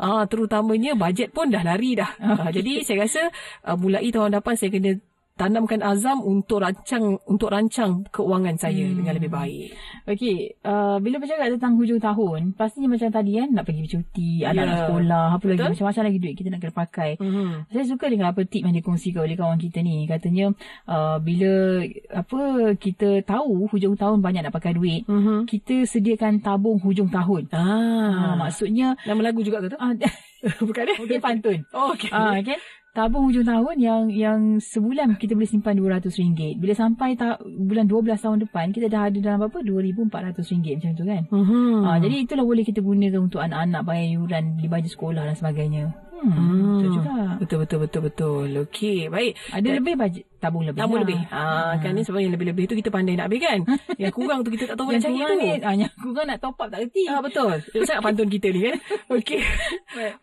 [0.01, 2.09] Ha, terutamanya bajet pun dah lari dah.
[2.18, 3.22] Ha, jadi saya rasa
[3.68, 5.01] uh, mulai tahun depan saya kena
[5.38, 8.96] tanamkan azam untuk rancang untuk rancang keuangan saya hmm.
[8.98, 9.70] dengan lebih baik.
[10.11, 14.51] Okey, uh, bila bercakap tentang hujung tahun, pastinya macam tadi kan nak pergi bercuti, yeah.
[14.51, 15.55] anak nak sekolah, apa Betul?
[15.55, 17.11] lagi macam-macam lagi duit kita nak kena pakai.
[17.22, 17.53] Hmm.
[17.70, 20.11] Saya suka dengan apa tip yang dikongsikan oleh kawan kita ni.
[20.11, 20.51] Katanya
[20.90, 22.40] uh, bila apa
[22.74, 25.46] kita tahu hujung tahun banyak nak pakai duit, hmm.
[25.46, 27.46] kita sediakan tabung hujung tahun.
[27.55, 29.79] Ah, uh, maksudnya nama lagu juga ke tu?
[29.79, 29.94] Uh,
[30.66, 30.96] Bukan dia?
[31.07, 31.59] Dia pantun.
[31.74, 32.11] Oh, okey.
[32.11, 32.59] Uh, kan?
[32.99, 36.59] Tabung hujung tahun yang yang sebulan kita boleh simpan RM200.
[36.59, 39.63] Bila sampai ta- bulan 12 tahun depan, kita dah ada dalam berapa?
[39.63, 40.43] RM2,400
[40.83, 41.23] macam tu kan.
[41.31, 41.87] Uh-huh.
[41.87, 45.95] Ha, jadi itulah boleh kita gunakan untuk anak-anak bayar yuran di baju sekolah dan sebagainya.
[46.18, 46.78] Hmm, hmm.
[46.78, 47.16] Betul juga.
[47.38, 48.48] Betul, betul, betul, betul.
[48.66, 49.33] Okey, baik.
[49.54, 50.81] Ada Dan, lebih bajet tabung lebih.
[50.81, 51.04] Tabung lah.
[51.07, 51.18] lebih.
[51.28, 51.78] Ha, hmm.
[51.83, 53.59] Kan ni sebab yang lebih-lebih tu kita pandai nak habis kan.
[54.02, 55.35] yang kurang tu kita tak tahu nak cari tu.
[55.38, 57.04] Ni, ah, yang kurang nak top up tak reti.
[57.11, 57.59] Ah, betul.
[57.83, 58.76] Sangat pantun kita ni kan.
[59.18, 59.40] Okey.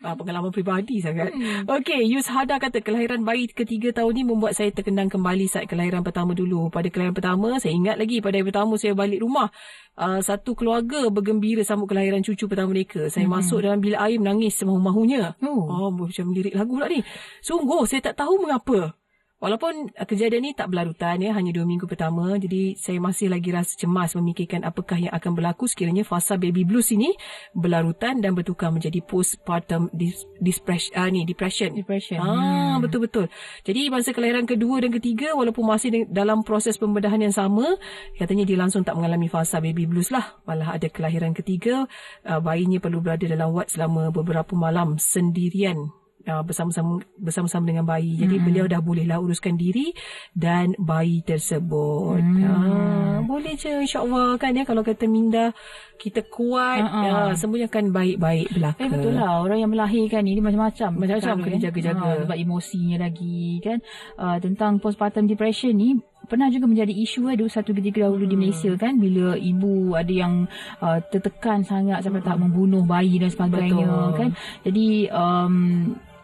[0.03, 1.31] ah, pengalaman peribadi sangat.
[1.35, 1.67] Hmm.
[1.67, 6.01] Okey, Yus Hada kata kelahiran bayi ketiga tahun ni membuat saya terkenang kembali saat kelahiran
[6.01, 6.71] pertama dulu.
[6.71, 9.51] Pada kelahiran pertama, saya ingat lagi pada hari pertama saya balik rumah.
[9.95, 13.07] Uh, satu keluarga bergembira sambut kelahiran cucu pertama mereka.
[13.07, 13.35] Saya hmm.
[13.39, 15.39] masuk dalam bilik air menangis semahu-mahunya.
[15.39, 15.71] Oh.
[15.71, 17.03] oh, macam lirik lagu pula ni.
[17.43, 18.97] Sungguh saya tak tahu mengapa.
[19.35, 22.39] Walaupun uh, kejadian ini tak berlarutan ya, hanya dua minggu pertama.
[22.39, 26.95] Jadi saya masih lagi rasa cemas memikirkan apakah yang akan berlaku sekiranya fasa baby blues
[26.95, 27.11] ini
[27.51, 29.91] berlarutan dan bertukar menjadi postpartum
[30.39, 30.95] depression.
[30.95, 31.75] Uh, ni, depression.
[31.75, 32.23] depression.
[32.23, 32.87] Ah, hmm.
[32.87, 33.27] Betul-betul.
[33.67, 37.75] Jadi masa kelahiran kedua dan ketiga walaupun masih dalam proses pembedahan yang sama,
[38.15, 40.39] katanya dia langsung tak mengalami fasa baby blues lah.
[40.47, 41.91] Malah ada kelahiran ketiga,
[42.23, 45.91] uh, bayinya perlu berada dalam ward selama beberapa malam sendirian
[46.27, 48.17] uh, bersama-sama bersama-sama dengan bayi.
[48.17, 48.45] Jadi hmm.
[48.45, 49.93] beliau dah bolehlah uruskan diri
[50.33, 52.21] dan bayi tersebut.
[52.21, 52.43] Hmm.
[52.43, 55.55] Uh, boleh je insya-Allah kan ya kalau kata Minda
[55.95, 57.31] kita kuat uh-uh.
[57.31, 58.79] uh, semuanya akan baik-baik belaka.
[58.83, 63.63] Eh betul lah orang yang melahirkan ni macam-macam macam-macam kena jaga-jaga uh, sebab emosinya lagi
[63.63, 63.79] kan
[64.19, 68.33] uh, tentang postpartum depression ni pernah juga menjadi isu ada satu ketika dahulu hmm.
[68.33, 70.49] di Malaysia kan bila ibu ada yang
[70.81, 72.29] uh, tertekan sangat sampai hmm.
[72.29, 74.17] tak membunuh bayi dan sebagainya Betul.
[74.17, 74.29] kan
[74.65, 75.55] jadi um,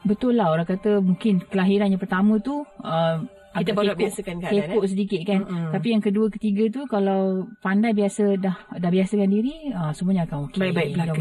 [0.02, 3.18] betul lah orang kata mungkin kelahiran yang pertama tu uh,
[3.52, 4.92] kita baru biasakan keadaan kekok eh?
[4.92, 5.42] sedikit kan?
[5.44, 5.72] Mm-hmm.
[5.76, 10.48] tapi yang kedua ketiga tu kalau pandai biasa dah dah biasakan diri uh, semuanya akan
[10.48, 10.60] okey.
[10.64, 11.12] Baik-baik belaka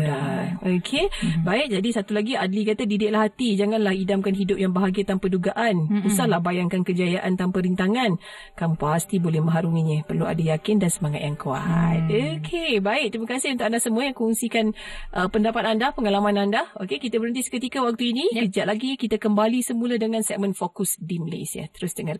[0.62, 1.04] okey.
[1.10, 1.42] Mm-hmm.
[1.42, 5.90] baik jadi satu lagi Adli kata didiklah hati janganlah idamkan hidup yang bahagia tanpa dugaan.
[5.90, 6.06] Mm-hmm.
[6.06, 8.22] usahlah bayangkan kejayaan tanpa rintangan.
[8.54, 12.06] Kamu pasti boleh mengharunginya perlu ada yakin dan semangat yang kuat.
[12.06, 12.40] Mm.
[12.40, 13.10] okey baik.
[13.10, 14.70] Terima kasih untuk anda semua yang kongsikan
[15.16, 16.70] uh, pendapat anda pengalaman anda.
[16.78, 18.30] Okey kita berhenti seketika waktu ini.
[18.30, 18.42] Yep.
[18.54, 21.66] kejap lagi kita kembali semula dengan segmen fokus di Malaysia.
[21.72, 22.19] Terus dengar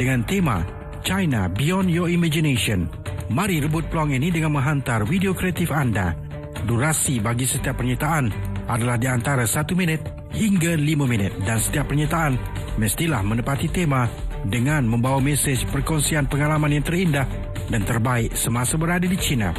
[0.00, 0.64] dengan tema
[1.04, 2.88] China Beyond Your Imagination.
[3.28, 6.16] Mari rebut peluang ini dengan menghantar video kreatif anda.
[6.64, 8.32] Durasi bagi setiap penyertaan
[8.64, 10.00] adalah di antara 1 minit
[10.32, 12.40] hingga 5 minit dan setiap penyertaan
[12.80, 14.08] mestilah menepati tema
[14.48, 17.28] dengan membawa mesej perkongsian pengalaman yang terindah
[17.68, 19.52] dan terbaik semasa berada di China.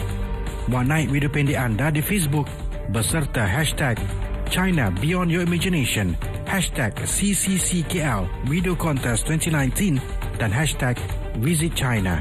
[0.66, 2.50] Buat naik video pendek anda di Facebook
[2.90, 4.02] beserta hashtag
[4.50, 6.18] China Beyond Your Imagination,
[6.50, 10.98] hashtag CCCKL Video Contest 2019 dan hashtag
[11.38, 12.18] Visit China.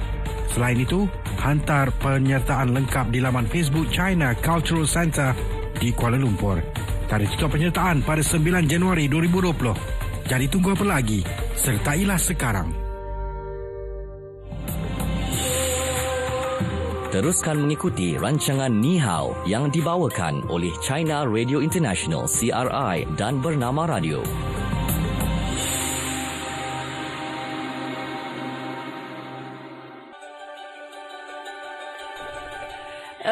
[0.53, 1.09] Selain itu,
[1.41, 5.33] hantar penyertaan lengkap di laman Facebook China Cultural Centre
[5.81, 6.61] di Kuala Lumpur.
[7.09, 10.29] Tarikh tutup penyertaan pada 9 Januari 2020.
[10.29, 11.25] Jadi tunggu apa lagi?
[11.57, 12.69] Sertailah sekarang.
[17.11, 24.23] Teruskan mengikuti rancangan Ni Hao yang dibawakan oleh China Radio International CRI dan Bernama Radio.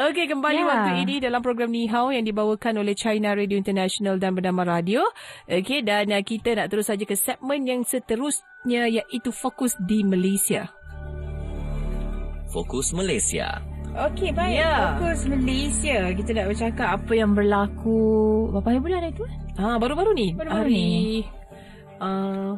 [0.08, 0.68] Okey, kembali Ya.
[0.72, 5.04] waktu ini dalam program Ni Hao yang dibawakan oleh China Radio International dan Bernama Radio.
[5.44, 10.72] Okey, dan uh, kita nak terus saja ke segmen yang seterusnya iaitu fokus di Malaysia.
[12.48, 13.60] Fokus Malaysia.
[13.92, 14.64] Okey, baik.
[14.64, 14.96] Ya.
[14.96, 16.08] Fokus Malaysia.
[16.16, 18.00] Kita nak bercakap apa yang berlaku
[18.48, 19.24] berapa hari bulan itu?
[19.60, 20.28] Ah, baru-baru ni.
[20.32, 20.96] Baru-baru hari, ni.
[22.00, 22.56] Uh,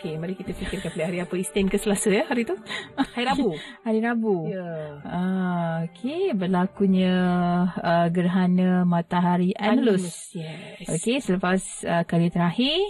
[0.00, 2.56] Okey, mari kita fikirkan pula hari apa Isnin ke Selasa ya hari tu?
[2.96, 3.52] Hari Rabu.
[3.84, 4.48] Hari Rabu.
[4.48, 4.96] ya.
[5.04, 7.12] Ah, okey, berlakunya
[7.76, 10.32] uh, gerhana matahari annulus.
[10.32, 10.88] Yes.
[10.88, 12.80] Okey, selepas uh, kali terakhir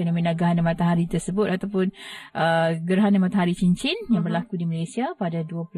[0.00, 1.92] fenomena gerhana matahari tersebut ataupun
[2.32, 4.16] uh, gerhana matahari cincin uh-huh.
[4.16, 5.76] yang berlaku di Malaysia pada 21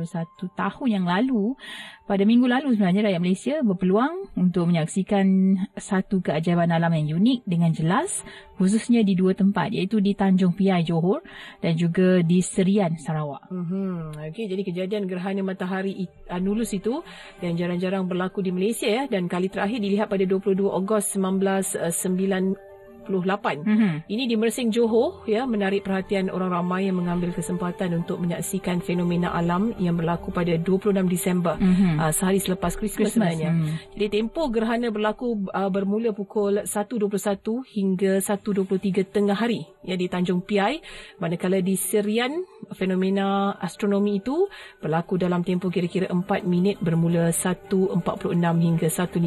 [0.54, 1.58] tahun yang lalu
[2.06, 5.26] pada minggu lalu sebenarnya rakyat Malaysia berpeluang untuk menyaksikan
[5.74, 8.22] satu keajaiban alam yang unik dengan jelas
[8.62, 11.24] khususnya di dua tempat iaitu di Tanjung Piai Johor
[11.58, 13.50] dan juga di Serian Sarawak.
[13.50, 14.22] Mm-hmm.
[14.30, 17.02] Okey, jadi kejadian gerhana matahari it- annulus itu
[17.42, 22.71] yang jarang-jarang berlaku di Malaysia ya dan kali terakhir dilihat pada 22 Ogos 1998.
[23.58, 24.06] Mhm.
[24.06, 29.30] Ini di Mersing Johor ya menarik perhatian orang ramai yang mengambil kesempatan untuk menyaksikan fenomena
[29.30, 31.98] alam yang berlaku pada 26 Disember Mhm.
[31.98, 33.50] uh, sehari selepas Christmas, Christmas, sebenarnya.
[33.52, 33.94] hmm.
[33.94, 40.42] Jadi tempoh gerhana berlaku uh, bermula pukul 1.21 hingga 1.23 tengah hari ya di Tanjung
[40.46, 40.78] Piai
[41.18, 42.42] manakala di Serian
[42.74, 44.46] fenomena astronomi itu
[44.78, 48.00] berlaku dalam tempoh kira-kira 4 minit bermula 1.46
[48.38, 49.18] hingga 1.50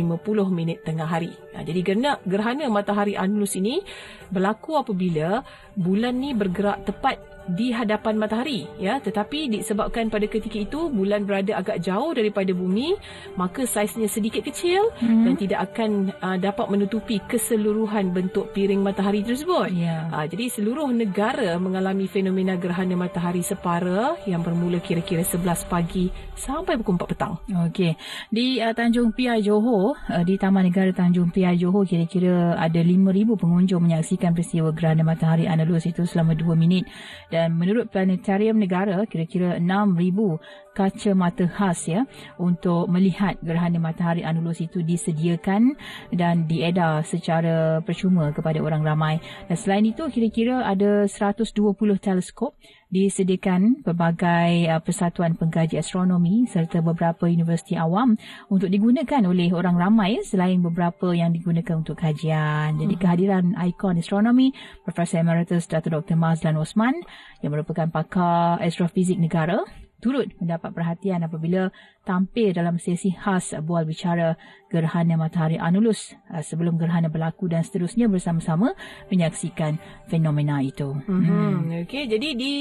[0.49, 1.31] minit tengah hari.
[1.55, 3.83] Ha, jadi gerhana, gerhana matahari annulus ini
[4.31, 5.43] berlaku apabila
[5.75, 11.61] bulan ni bergerak tepat di hadapan matahari ya tetapi disebabkan pada ketika itu bulan berada
[11.61, 12.97] agak jauh daripada bumi
[13.37, 15.23] maka saiznya sedikit kecil hmm.
[15.29, 20.09] dan tidak akan uh, dapat menutupi keseluruhan bentuk piring matahari tersebut Ya.
[20.09, 26.77] uh, jadi seluruh negara mengalami fenomena gerhana matahari separa yang bermula kira-kira 11 pagi sampai
[26.81, 27.33] pukul 4 petang
[27.69, 27.93] Okey.
[28.33, 33.37] Di uh, Tanjung Piai Johor, uh, di Taman Negara Tanjung Piai Johor kira-kira ada 5000
[33.37, 36.85] pengunjung menyaksikan peristiwa gerhana matahari annulus itu selama 2 minit
[37.35, 40.39] dan menurut planetarium negara kira-kira 6000
[40.71, 42.07] kacamata khas ya
[42.39, 45.75] untuk melihat gerhana matahari annulus itu disediakan
[46.15, 49.19] dan diedar secara percuma kepada orang ramai.
[49.51, 51.51] Dan selain itu kira-kira ada 120
[51.99, 52.55] teleskop
[52.95, 58.15] disediakan pelbagai uh, persatuan pengkaji astronomi serta beberapa universiti awam
[58.47, 62.79] untuk digunakan oleh orang ramai selain beberapa yang digunakan untuk kajian.
[62.79, 64.55] Jadi kehadiran ikon astronomi
[64.87, 65.99] Profesor Emeritus Dr.
[65.99, 66.15] Dr.
[66.15, 66.95] Mazlan Osman
[67.43, 69.59] yang merupakan pakar astrofizik negara
[69.99, 71.73] turut mendapat perhatian apabila
[72.05, 74.37] tampil dalam sesi khas bual bicara
[74.75, 78.75] gerhana matahari annulus uh, sebelum gerhana berlaku dan seterusnya bersama-sama
[79.07, 79.79] menyaksikan
[80.11, 80.91] fenomena itu.
[81.05, 81.85] Mm-hmm.
[81.87, 82.53] Okey, jadi di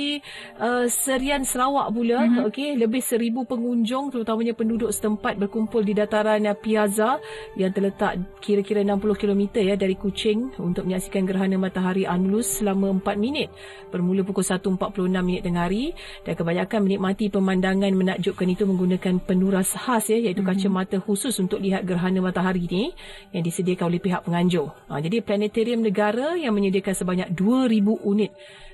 [0.62, 2.46] uh, Serian Sarawak pula, mm-hmm.
[2.48, 7.18] okey, lebih seribu pengunjung terutamanya penduduk setempat berkumpul di dataran uh, Piazza
[7.59, 13.16] yang terletak kira-kira 60 km ya dari Kuching untuk menyaksikan gerhana matahari annulus selama 4
[13.18, 13.50] minit
[13.90, 14.78] bermula pukul 1.46
[15.24, 15.96] minit tengah hari
[16.28, 20.62] dan kebanyakan menikmati pemandangan menakjubkan itu menggunakan penuras khas ya iaitu mm-hmm.
[20.62, 22.94] kacamata khusus untuk lihat gerhana matahari ni
[23.35, 24.70] yang disediakan oleh pihak penganjur.
[24.87, 28.31] Ha, jadi planetarium negara yang menyediakan sebanyak 2000 unit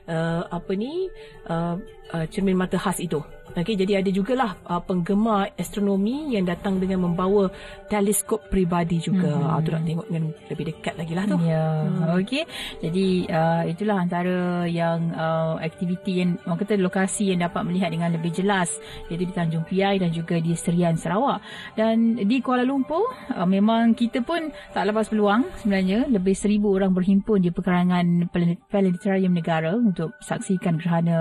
[0.09, 1.11] uh, apa ni
[1.51, 1.77] uh,
[2.15, 3.21] uh, cermin mata khas itu.
[3.51, 7.51] Okey, jadi ada jugalah uh, penggemar astronomi yang datang dengan membawa
[7.91, 9.27] teleskop peribadi juga.
[9.27, 9.51] Mm-hmm.
[9.51, 11.37] Uh, tu nak tengok dengan lebih dekat lagi lah tu.
[11.43, 12.15] Ya, hmm.
[12.23, 12.45] okey.
[12.79, 18.15] Jadi uh, itulah antara yang uh, aktiviti yang orang kata lokasi yang dapat melihat dengan
[18.15, 18.71] lebih jelas
[19.11, 21.43] iaitu di Tanjung Piai dan juga di Serian Sarawak.
[21.75, 23.03] Dan di Kuala Lumpur
[23.35, 28.63] uh, memang kita pun tak lepas peluang sebenarnya lebih seribu orang berhimpun di pekarangan planet-
[28.71, 31.19] planetarium negara untuk saksikan gerhana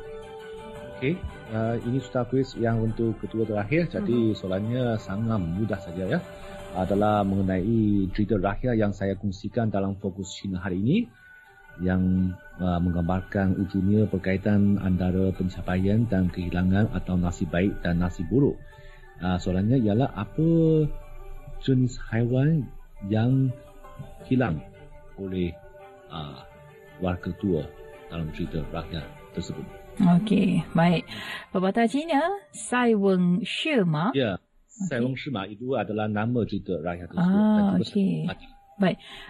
[0.98, 1.14] Okey,
[1.52, 3.88] uh, ini sudah kuis yang untuk kedua terakhir.
[3.90, 4.36] Jadi Mhm.
[4.36, 6.20] soalannya sangat mudah saja ya.
[6.74, 10.98] Adalah mengenai cerita rakyat yang saya kongsikan dalam fokus Cina hari ini
[11.82, 18.58] yang uh, menggambarkan ujungnya berkaitan antara pencapaian dan kehilangan atau nasib baik dan nasib buruk.
[19.22, 20.50] Uh, soalannya ialah apa
[21.62, 22.66] jenis haiwan
[23.06, 23.54] yang
[24.26, 24.58] hilang
[25.22, 25.54] oleh
[26.10, 26.42] uh,
[27.02, 27.64] warga tua
[28.10, 29.06] dalam cerita rakyat
[29.38, 29.66] tersebut.
[30.02, 31.06] Okey, baik.
[31.54, 34.10] Pepatah Cina, Sai Weng Shi Ma.
[34.18, 34.53] Ya, Okey.
[34.74, 37.30] Sai Wong Shima itu adalah nama cerita rakyat tersebut.
[37.30, 38.26] Ah, Dan juga okey.
[38.26, 38.46] mati.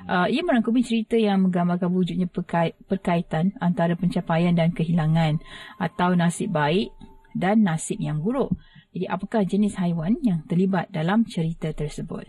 [0.07, 5.43] Uh, ia merangkumi cerita yang menggambarkan wujudnya perkait, perkaitan antara pencapaian dan kehilangan
[5.77, 6.89] atau nasib baik
[7.35, 8.55] dan nasib yang buruk.
[8.95, 12.23] Jadi apakah jenis haiwan yang terlibat dalam cerita tersebut?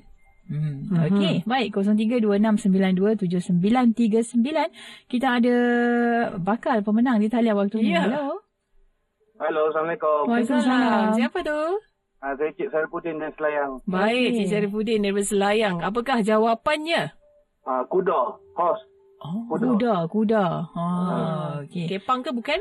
[0.44, 0.84] Hmm.
[0.90, 1.00] Mhm.
[1.08, 4.68] Okey, baik 0326927939
[5.08, 5.56] kita ada
[6.36, 7.94] bakal pemenang di talian waktu ni.
[7.94, 8.04] Ya.
[8.04, 8.42] Hello.
[9.40, 10.28] Halo, Assalamualaikum.
[10.28, 11.16] Waalaikumsalam.
[11.16, 11.60] Siapa tu?
[12.24, 13.84] Uh, saya Cik Saripudin dari Selayang.
[13.84, 14.28] Baik.
[14.32, 15.76] Cik Syarifuddin daripada Selayang.
[15.84, 17.12] Apakah jawapannya?
[17.68, 18.80] Uh, kuda, horse.
[19.24, 19.64] Oh, Kuda.
[19.64, 20.44] Kuda, kuda.
[20.76, 21.88] Ah, okey.
[21.88, 22.60] Kepang ke bukan?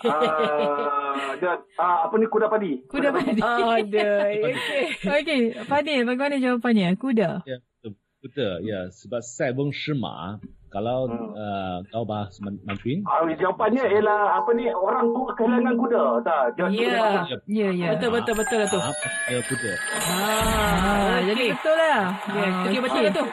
[0.00, 2.80] Uh, dia, uh, apa ni kuda padi?
[2.88, 3.40] Kuda padi.
[3.40, 4.08] Ada.
[4.32, 4.84] Okey.
[5.04, 6.88] Okey, Fadil, bagaimana jawapannya?
[6.96, 7.44] Kuda.
[7.44, 8.00] Ya, betul.
[8.24, 8.52] betul.
[8.64, 10.40] Ya, sebab Sai Wong Shima
[10.74, 11.30] kalau Hmm.
[11.32, 16.02] uh, kau bahas Man- Mandarin, Uh, jawapannya ialah apa ni orang tu kehilangan kuda.
[16.20, 16.42] Tak?
[16.52, 16.98] Dia, Ya.
[17.46, 17.88] Ya, ya.
[17.94, 18.80] Betul, betul, betul lah tu.
[18.82, 19.72] apa ya, kuda.
[19.94, 20.72] Ah,
[21.06, 22.00] Ah, jadi betul lah.
[22.28, 23.24] Ya, okey, betul lah tu.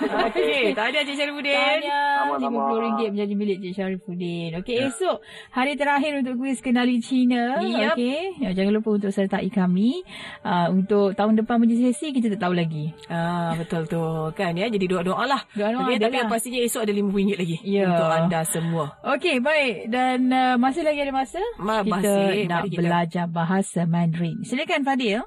[0.00, 1.52] Okey, tahniah Cik Syarifuddin.
[1.52, 2.58] Tahniah Sama-sama.
[2.72, 4.50] RM50 menjadi milik Cik Syarifuddin.
[4.56, 5.16] Okey, esok
[5.50, 7.60] hari terakhir untuk kuis kenali Cina.
[7.60, 7.94] Yep.
[7.94, 10.00] Okey, ya, jangan lupa untuk sertai kami.
[10.40, 12.96] Uh, untuk tahun depan punya sesi kita tak tahu lagi.
[13.06, 14.00] Ah, betul tu
[14.32, 14.66] kan ya.
[14.66, 15.40] Jadi doa-doa lah.
[15.52, 17.84] Doa-doa Okey, tapi yang pastinya esok ada RM5 lagi Ya.
[17.86, 18.84] untuk anda semua.
[19.06, 19.74] Okey, baik.
[19.88, 21.40] Dan uh, masih lagi ada masa.
[21.56, 22.46] Ma- kita masih.
[22.46, 24.40] nak kita- belajar bahasa Mandarin.
[24.42, 25.20] Silakan Fadil.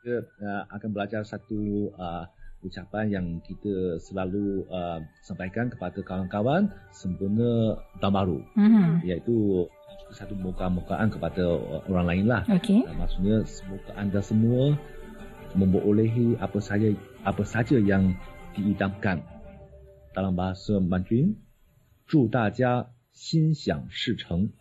[0.00, 1.58] kita uh, akan belajar satu
[1.92, 2.22] uh,
[2.61, 9.01] ucapan yang kita selalu uh, sampaikan kepada kawan-kawan sempena tahun baru Mhm.
[9.01, 9.65] iaitu
[10.13, 11.45] satu muka-mukaan kepada
[11.87, 12.43] orang lain lah.
[12.45, 12.83] Okey.
[12.85, 14.77] Uh, maksudnya semoga anda semua
[15.57, 16.91] memperolehi apa saja
[17.25, 18.15] apa saja yang
[18.55, 19.23] diidamkan
[20.13, 21.39] dalam bahasa Mandarin.
[22.07, 24.51] 祝大家心想事成。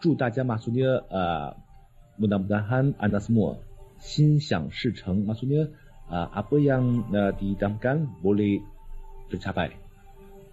[0.00, 1.54] 祝大家 maksudnya uh,
[2.18, 3.62] mudah-mudahan anda semua
[4.00, 5.70] 心想事成 maksudnya
[6.10, 8.60] uh, apa yang uh, diidamkan boleh
[9.30, 9.70] tercapai,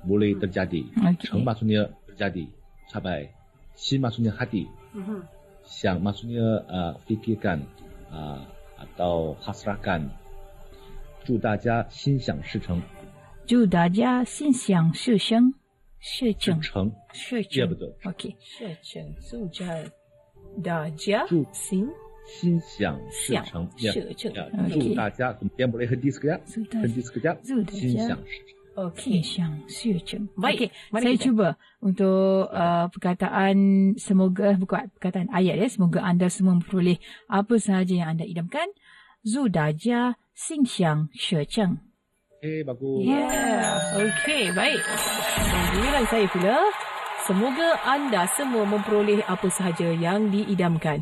[0.05, 0.86] boleh terjadi.
[0.93, 1.28] Okey.
[1.28, 2.45] 成 maksudnya terjadi,
[2.91, 3.34] capai.
[3.78, 4.66] 心 maksudnya hati.
[4.93, 5.22] Mhm.
[5.68, 7.62] 想 maksudnya uh, fikirkan
[8.10, 8.41] uh,
[8.80, 10.10] atau hasrahkan.
[11.26, 12.82] 祝大家心想事成，
[13.45, 15.53] 祝大家心想事成，
[15.99, 17.76] 事事成，成，事 ya 成。
[17.76, 17.91] betul.
[18.03, 18.36] Okey.
[18.39, 19.91] 事成速战
[20.64, 21.89] 大家祝心
[22.28, 24.45] 心想事想成，ya, 事成 ya.
[24.51, 24.72] Okey.
[24.74, 27.36] 祝大家 kemudian boleh henti sekejap, 祝大 henti sekejap.
[27.43, 28.55] 祝大心家想事成。
[28.78, 29.01] Okey.
[29.01, 30.30] 心想事成。
[30.38, 31.24] Baik, Okey, mari saya kita.
[31.24, 31.47] cuba
[31.82, 33.55] untuk uh, perkataan
[33.97, 35.68] semoga bukan perkataan ayat ya.
[35.72, 36.99] Semoga anda semua memperoleh
[37.32, 38.70] apa sahaja yang anda idamkan.
[39.26, 41.80] 祝大家心想事成。
[42.38, 43.01] Okay, bagus.
[43.01, 43.97] Yeah.
[43.97, 44.78] Okey, baik.
[45.41, 46.58] Dan giliran saya pula.
[47.26, 51.01] Semoga anda semua memperoleh apa sahaja yang diidamkan.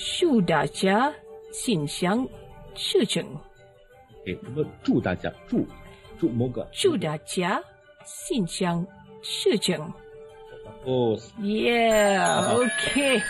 [0.00, 1.12] 祝大家
[1.52, 2.26] 心想
[2.74, 3.22] 事成。
[4.26, 5.66] 哎，我们祝大家祝
[6.18, 7.62] 祝某个祝大家
[8.06, 8.86] 心想
[9.22, 9.78] 事成。
[10.84, 13.20] 哦，Yeah，OK。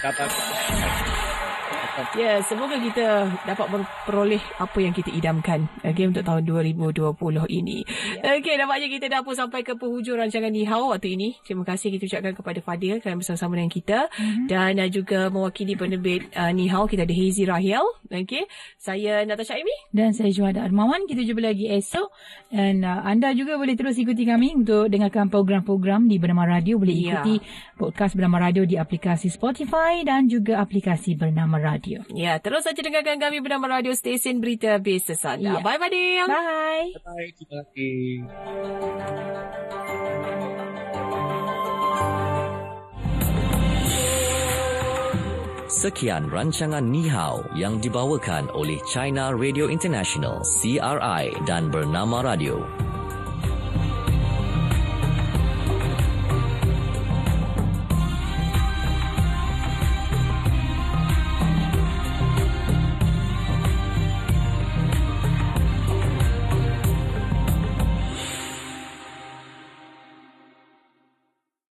[2.16, 7.16] Ya, yeah, semoga kita dapat memperoleh apa yang kita idamkan okay, untuk tahun 2020
[7.52, 7.84] ini.
[8.20, 11.36] Okey, nampaknya kita dah pun sampai ke penghujung rancangan Ni Hao waktu ini.
[11.42, 13.98] Terima kasih kita ucapkan kepada Fadil kerana bersama-sama dengan kita.
[14.06, 14.46] Mm-hmm.
[14.46, 17.84] Dan uh, juga mewakili penerbit uh, Ni Hao, kita ada Hazy Rahel.
[18.06, 18.46] Okey,
[18.78, 19.74] saya Natasha Amy.
[19.90, 21.04] Dan saya Juhada Armawan.
[21.10, 22.08] Kita jumpa lagi esok.
[22.54, 26.78] Dan uh, anda juga boleh terus ikuti kami untuk dengarkan program-program di Bernama Radio.
[26.78, 27.24] Boleh Ya.
[27.24, 27.42] ikuti
[27.74, 31.89] podcast Bernama Radio di aplikasi Spotify dan juga aplikasi Bernama Radio.
[32.14, 35.58] Ya, terus saja dengarkan kami bernama Radio Stesen Berita Biasa Sanda.
[35.58, 35.64] Ya.
[35.64, 36.26] Bye, Fadil.
[36.28, 36.88] Bye.
[37.02, 37.98] Bye, terima kasih.
[45.70, 52.89] Sekian rancangan Ni Hao yang dibawakan oleh China Radio International CRI dan Bernama Radio.